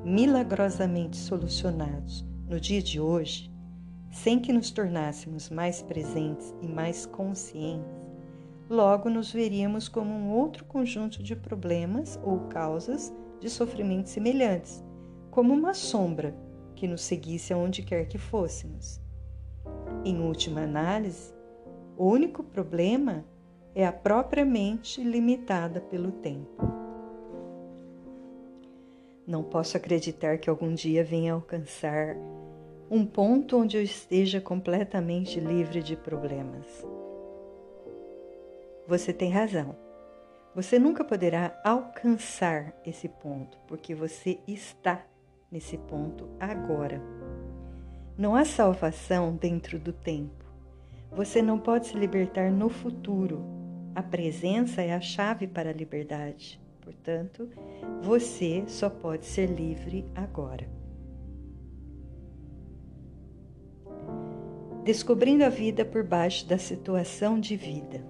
[0.04, 3.51] milagrosamente solucionados no dia de hoje,
[4.12, 7.90] sem que nos tornássemos mais presentes e mais conscientes,
[8.68, 14.84] logo nos veríamos como um outro conjunto de problemas ou causas de sofrimento semelhantes,
[15.30, 16.36] como uma sombra
[16.76, 19.00] que nos seguisse aonde quer que fôssemos.
[20.04, 21.32] Em última análise,
[21.96, 23.24] o único problema
[23.74, 26.62] é a própria mente limitada pelo tempo.
[29.26, 32.16] Não posso acreditar que algum dia venha alcançar
[32.94, 36.66] um ponto onde eu esteja completamente livre de problemas.
[38.86, 39.74] Você tem razão.
[40.54, 45.06] Você nunca poderá alcançar esse ponto, porque você está
[45.50, 47.00] nesse ponto agora.
[48.18, 50.44] Não há salvação dentro do tempo.
[51.12, 53.42] Você não pode se libertar no futuro.
[53.94, 56.60] A presença é a chave para a liberdade.
[56.82, 57.48] Portanto,
[58.02, 60.81] você só pode ser livre agora.
[64.84, 68.04] Descobrindo a vida por baixo da situação de vida.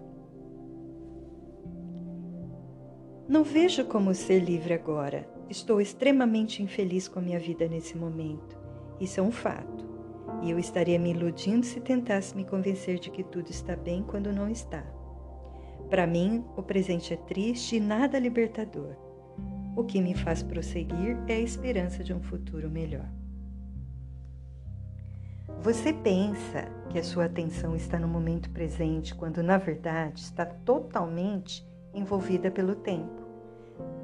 [3.28, 5.28] Não vejo como ser livre agora.
[5.50, 8.58] Estou extremamente infeliz com a minha vida nesse momento.
[8.98, 9.92] Isso é um fato
[10.42, 14.32] e eu estaria me iludindo se tentasse me convencer de que tudo está bem quando
[14.32, 14.82] não está.
[15.90, 18.96] Para mim, o presente é triste e nada libertador.
[19.76, 23.08] O que me faz prosseguir é a esperança de um futuro melhor.
[25.62, 31.64] Você pensa que a sua atenção está no momento presente quando, na verdade, está totalmente
[31.94, 33.22] envolvida pelo tempo.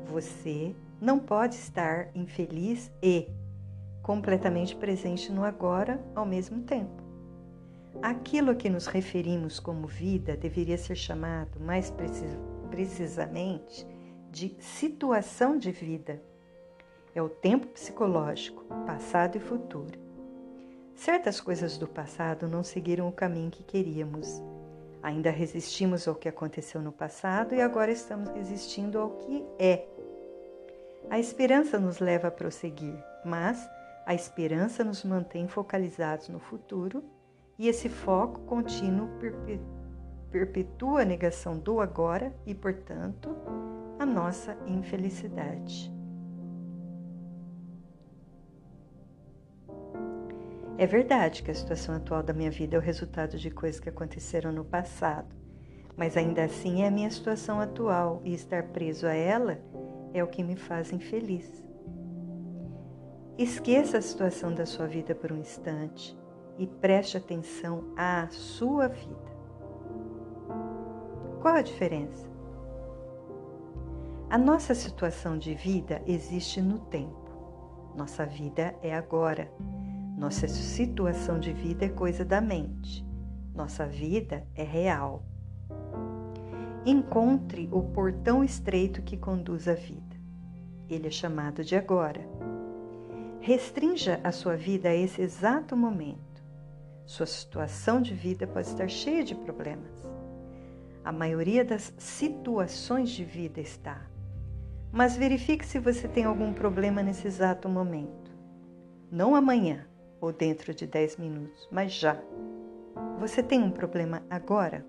[0.07, 3.27] Você não pode estar infeliz e
[4.03, 7.03] completamente presente no agora ao mesmo tempo.
[8.01, 11.93] Aquilo a que nos referimos como vida deveria ser chamado mais
[12.71, 13.85] precisamente
[14.31, 16.23] de situação de vida.
[17.13, 20.08] É o tempo psicológico, passado e futuro.
[20.99, 24.43] Certas coisas do passado não seguiram o caminho que queríamos.
[25.01, 29.87] Ainda resistimos ao que aconteceu no passado e agora estamos resistindo ao que é.
[31.09, 33.65] A esperança nos leva a prosseguir, mas
[34.05, 37.05] a esperança nos mantém focalizados no futuro
[37.57, 39.09] e esse foco contínuo
[40.33, 43.37] perpetua a negação do agora e, portanto,
[44.01, 45.97] a nossa infelicidade.
[50.79, 53.89] É verdade que a situação atual da minha vida é o resultado de coisas que
[53.89, 55.35] aconteceram no passado,
[55.97, 59.59] mas ainda assim é a minha situação atual e estar preso a ela
[60.15, 61.65] é o que me faz infeliz.
[63.37, 66.17] Esqueça a situação da sua vida por um instante
[66.57, 69.33] e preste atenção à sua vida.
[71.43, 72.25] Qual a diferença?
[74.31, 77.33] A nossa situação de vida existe no tempo.
[77.97, 79.51] Nossa vida é agora.
[80.19, 83.07] Nossa situação de vida é coisa da mente.
[83.55, 85.25] Nossa vida é real.
[86.85, 90.17] Encontre o portão estreito que conduz à vida.
[90.89, 92.27] Ele é chamado de agora
[93.41, 96.43] Restrinja a sua vida a esse exato momento.
[97.07, 100.07] Sua situação de vida pode estar cheia de problemas.
[101.05, 104.03] A maioria das situações de vida está.
[104.93, 108.37] Mas verifique se você tem algum problema nesse exato momento.
[109.11, 109.87] Não amanhã
[110.21, 112.21] ou dentro de 10 minutos, mas já.
[113.19, 114.85] Você tem um problema agora?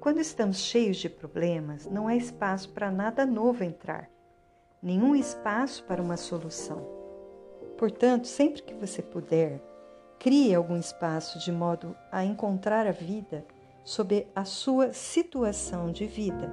[0.00, 4.10] Quando estamos cheios de problemas, não há espaço para nada novo entrar
[4.86, 6.80] nenhum espaço para uma solução.
[7.76, 9.60] Portanto, sempre que você puder,
[10.18, 13.44] crie algum espaço de modo a encontrar a vida
[13.84, 16.50] sob a sua situação de vida.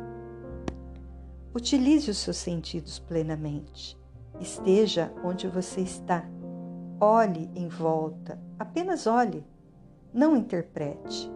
[1.53, 3.95] Utilize os seus sentidos plenamente.
[4.39, 6.25] Esteja onde você está.
[7.05, 9.45] Olhe em volta, apenas olhe,
[10.13, 11.29] não interprete.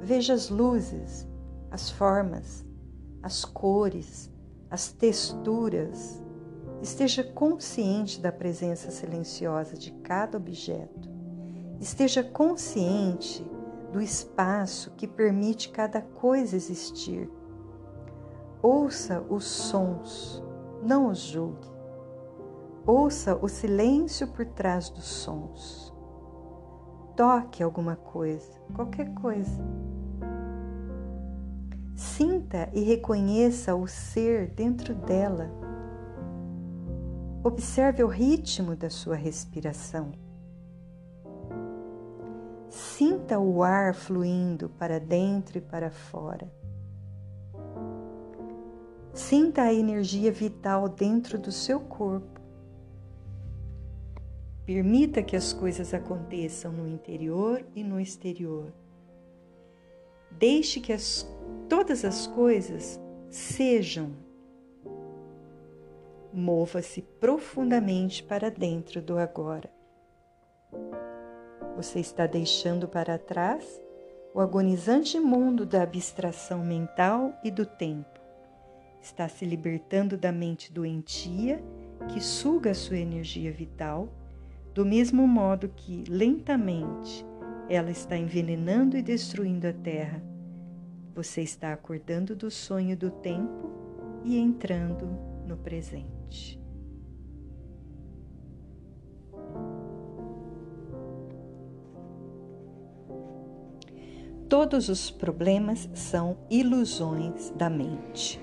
[0.00, 1.26] Veja as luzes,
[1.72, 2.64] as formas,
[3.20, 4.30] as cores,
[4.70, 6.22] as texturas.
[6.80, 11.10] Esteja consciente da presença silenciosa de cada objeto.
[11.80, 13.44] Esteja consciente
[13.92, 17.28] do espaço que permite cada coisa existir.
[18.62, 20.40] Ouça os sons,
[20.80, 21.71] não os julgue.
[22.84, 25.94] Ouça o silêncio por trás dos sons.
[27.16, 29.62] Toque alguma coisa, qualquer coisa.
[31.94, 35.48] Sinta e reconheça o ser dentro dela.
[37.44, 40.10] Observe o ritmo da sua respiração.
[42.68, 46.50] Sinta o ar fluindo para dentro e para fora.
[49.12, 52.31] Sinta a energia vital dentro do seu corpo.
[54.72, 58.72] Permita que as coisas aconteçam no interior e no exterior.
[60.30, 61.30] Deixe que as,
[61.68, 62.98] todas as coisas
[63.28, 64.16] sejam.
[66.32, 69.70] Mova-se profundamente para dentro do agora.
[71.76, 73.78] Você está deixando para trás
[74.32, 78.18] o agonizante mundo da abstração mental e do tempo.
[79.02, 81.62] Está se libertando da mente doentia
[82.08, 84.08] que suga sua energia vital,
[84.74, 87.24] do mesmo modo que, lentamente,
[87.68, 90.22] ela está envenenando e destruindo a terra.
[91.14, 93.70] Você está acordando do sonho do tempo
[94.24, 95.06] e entrando
[95.46, 96.60] no presente.
[104.48, 108.38] Todos os problemas são ilusões da mente.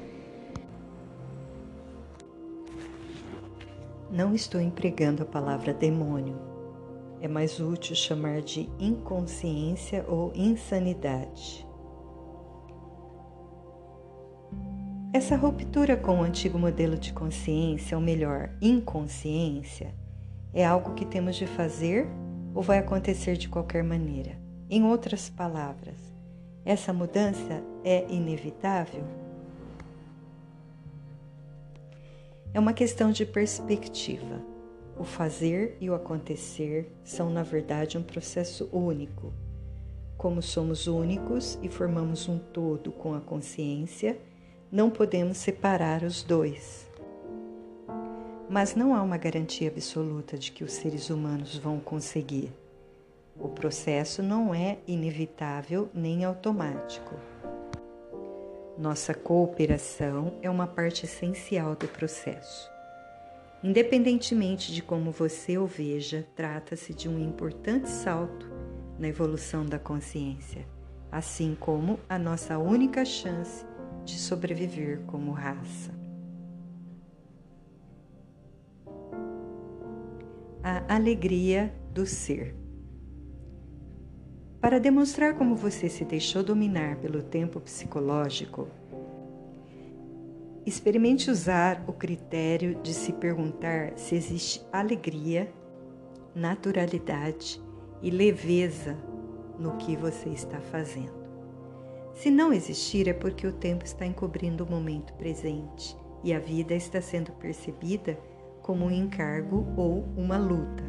[4.11, 6.35] Não estou empregando a palavra demônio.
[7.21, 11.67] É mais útil chamar de inconsciência ou insanidade.
[15.13, 19.93] Essa ruptura com o antigo modelo de consciência, ou melhor, inconsciência,
[20.53, 22.07] é algo que temos de fazer
[22.53, 24.39] ou vai acontecer de qualquer maneira.
[24.69, 25.97] Em outras palavras,
[26.65, 29.03] essa mudança é inevitável?
[32.51, 34.41] É uma questão de perspectiva.
[34.97, 39.31] O fazer e o acontecer são, na verdade, um processo único.
[40.17, 44.19] Como somos únicos e formamos um todo com a consciência,
[44.71, 46.89] não podemos separar os dois.
[48.49, 52.51] Mas não há uma garantia absoluta de que os seres humanos vão conseguir.
[53.39, 57.15] O processo não é inevitável nem automático.
[58.79, 62.71] Nossa cooperação é uma parte essencial do processo.
[63.61, 68.49] Independentemente de como você o veja, trata-se de um importante salto
[68.97, 70.65] na evolução da consciência,
[71.11, 73.65] assim como a nossa única chance
[74.05, 75.91] de sobreviver como raça.
[80.63, 82.55] A alegria do ser.
[84.61, 88.67] Para demonstrar como você se deixou dominar pelo tempo psicológico,
[90.65, 95.49] experimente usar o critério de se perguntar se existe alegria,
[96.35, 97.61] naturalidade
[98.01, 98.97] e leveza
[99.57, 101.17] no que você está fazendo.
[102.13, 106.73] Se não existir, é porque o tempo está encobrindo o momento presente e a vida
[106.73, 108.19] está sendo percebida
[108.61, 110.83] como um encargo ou uma luta.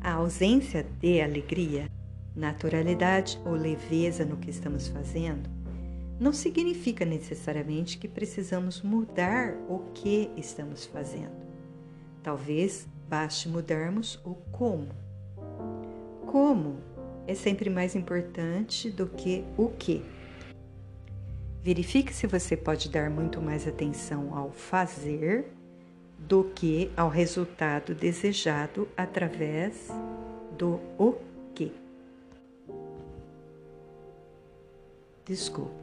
[0.00, 1.93] A ausência de alegria
[2.34, 5.48] naturalidade ou leveza no que estamos fazendo,
[6.18, 11.44] não significa necessariamente que precisamos mudar o que estamos fazendo.
[12.22, 14.88] Talvez baste mudarmos o como.
[16.26, 16.78] Como
[17.26, 20.04] é sempre mais importante do que o que.
[21.62, 25.46] Verifique se você pode dar muito mais atenção ao fazer
[26.18, 29.88] do que ao resultado desejado através
[30.56, 31.14] do o
[35.24, 35.82] Desculpe.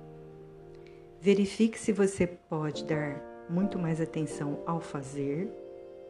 [1.20, 5.52] Verifique se você pode dar muito mais atenção ao fazer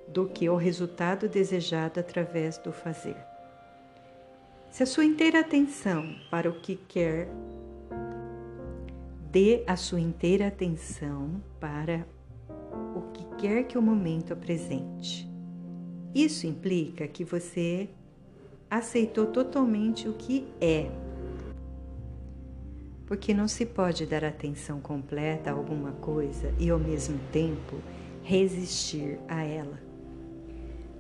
[0.08, 3.18] do que ao resultado desejado através do fazer.
[4.70, 7.28] Se a sua inteira atenção para o que quer,
[9.30, 12.06] dê a sua inteira atenção para
[12.96, 15.30] o que quer que o momento apresente.
[16.14, 17.90] Isso implica que você
[18.70, 20.90] aceitou totalmente o que é
[23.12, 27.76] porque não se pode dar atenção completa a alguma coisa e ao mesmo tempo
[28.24, 29.78] resistir a ela.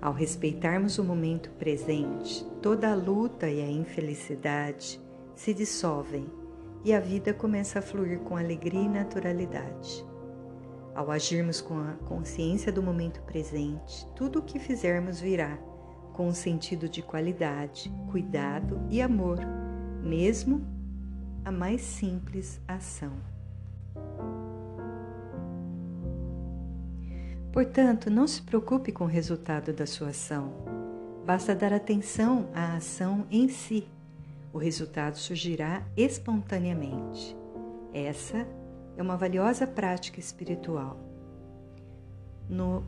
[0.01, 4.99] Ao respeitarmos o momento presente, toda a luta e a infelicidade
[5.37, 6.29] se dissolvem
[6.83, 10.05] e a vida começa a fluir com alegria e naturalidade.
[10.93, 15.57] Ao agirmos com a consciência do momento presente, tudo o que fizermos virá
[16.11, 19.39] com um sentido de qualidade, cuidado e amor,
[20.03, 20.61] mesmo
[21.43, 23.11] a mais simples ação.
[27.51, 30.53] Portanto, não se preocupe com o resultado da sua ação.
[31.25, 33.87] Basta dar atenção à ação em si.
[34.53, 37.35] O resultado surgirá espontaneamente.
[37.93, 38.47] Essa
[38.95, 40.97] é uma valiosa prática espiritual.
[42.49, 42.85] No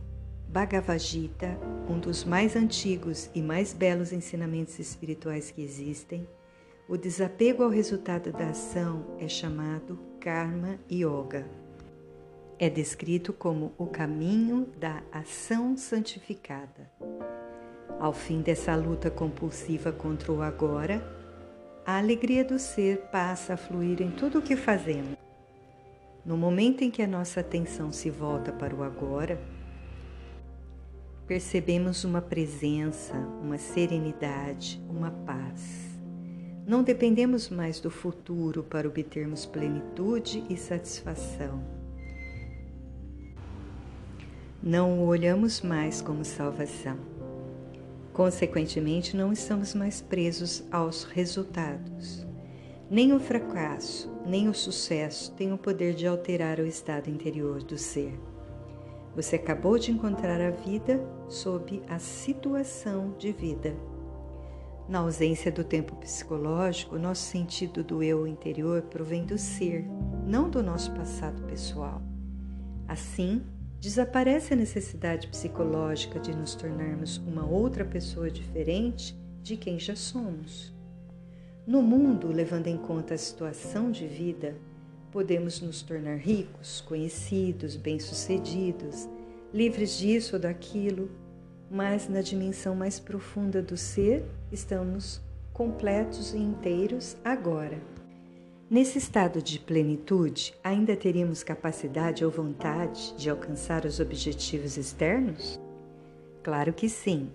[0.48, 1.58] Bhagavad Gita,
[1.90, 6.28] um dos mais antigos e mais belos ensinamentos espirituais que existem,
[6.94, 11.44] o desapego ao resultado da ação é chamado Karma Yoga.
[12.60, 16.88] É descrito como o caminho da ação santificada.
[18.00, 21.02] Ao fim dessa luta compulsiva contra o agora,
[21.84, 25.18] a alegria do ser passa a fluir em tudo o que fazemos.
[26.24, 29.42] No momento em que a nossa atenção se volta para o agora,
[31.26, 35.83] percebemos uma presença, uma serenidade, uma paz.
[36.66, 41.62] Não dependemos mais do futuro para obtermos plenitude e satisfação.
[44.62, 46.98] Não o olhamos mais como salvação.
[48.14, 52.26] Consequentemente, não estamos mais presos aos resultados.
[52.90, 57.78] Nem o fracasso, nem o sucesso têm o poder de alterar o estado interior do
[57.78, 58.18] ser.
[59.14, 63.76] Você acabou de encontrar a vida sob a situação de vida.
[64.88, 69.86] Na ausência do tempo psicológico, nosso sentido do eu interior provém do ser,
[70.28, 72.02] não do nosso passado pessoal.
[72.86, 73.42] Assim,
[73.80, 80.74] desaparece a necessidade psicológica de nos tornarmos uma outra pessoa diferente de quem já somos.
[81.66, 84.58] No mundo, levando em conta a situação de vida,
[85.12, 89.08] podemos nos tornar ricos, conhecidos, bem-sucedidos,
[89.54, 91.10] livres disso ou daquilo,
[91.74, 95.20] mas na dimensão mais profunda do ser, estamos
[95.52, 97.82] completos e inteiros agora.
[98.70, 105.60] Nesse estado de plenitude, ainda teríamos capacidade ou vontade de alcançar os objetivos externos?
[106.44, 107.32] Claro que sim,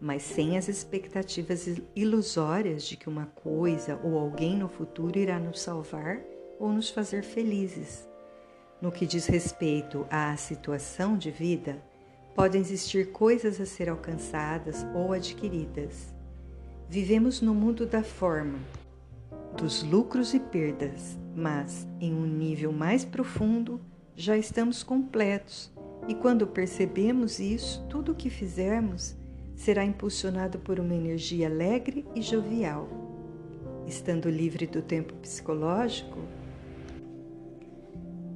[0.00, 5.60] mas sem as expectativas ilusórias de que uma coisa ou alguém no futuro irá nos
[5.60, 6.18] salvar
[6.58, 8.08] ou nos fazer felizes.
[8.80, 11.91] No que diz respeito à situação de vida,
[12.34, 16.14] podem existir coisas a ser alcançadas ou adquiridas.
[16.88, 18.58] Vivemos no mundo da forma,
[19.56, 23.80] dos lucros e perdas, mas em um nível mais profundo
[24.14, 25.72] já estamos completos
[26.08, 29.16] e quando percebemos isso, tudo o que fizermos
[29.54, 32.88] será impulsionado por uma energia alegre e jovial.
[33.86, 36.18] Estando livre do tempo psicológico,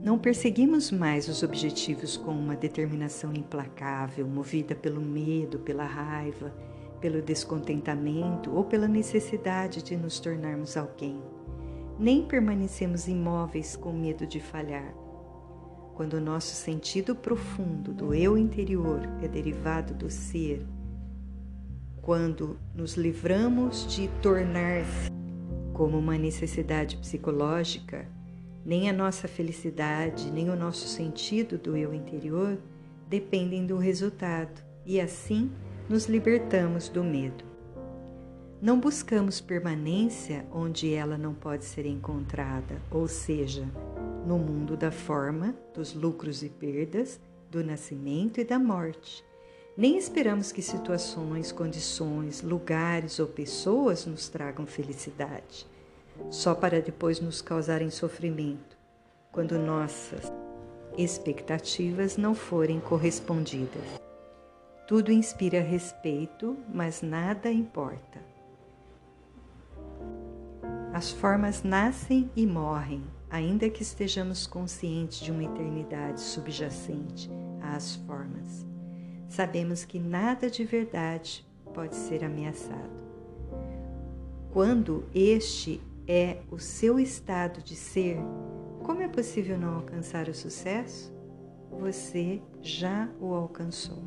[0.06, 6.54] não perseguimos mais os objetivos com uma determinação implacável, movida pelo medo, pela raiva,
[7.00, 11.20] pelo descontentamento ou pela necessidade de nos tornarmos alguém.
[11.98, 14.94] Nem permanecemos imóveis com medo de falhar.
[15.96, 20.64] Quando o nosso sentido profundo do eu interior é derivado do ser,
[22.00, 25.10] quando nos livramos de tornar-se
[25.72, 28.06] como uma necessidade psicológica,
[28.66, 32.58] nem a nossa felicidade, nem o nosso sentido do eu interior
[33.08, 35.52] dependem do resultado, e assim
[35.88, 37.44] nos libertamos do medo.
[38.60, 43.64] Não buscamos permanência onde ela não pode ser encontrada, ou seja,
[44.26, 49.24] no mundo da forma, dos lucros e perdas, do nascimento e da morte
[49.76, 55.66] nem esperamos que situações, condições, lugares ou pessoas nos tragam felicidade,
[56.30, 58.76] só para depois nos causarem sofrimento,
[59.32, 60.32] quando nossas
[60.96, 63.82] expectativas não forem correspondidas.
[64.86, 68.20] Tudo inspira respeito, mas nada importa.
[70.92, 77.28] As formas nascem e morrem, ainda que estejamos conscientes de uma eternidade subjacente
[77.60, 78.66] às formas
[79.28, 82.96] sabemos que nada de verdade pode ser ameaçado.
[84.50, 88.18] Quando este é o seu estado de ser,
[88.82, 91.14] como é possível não alcançar o sucesso?
[91.70, 94.02] Você já o alcançou.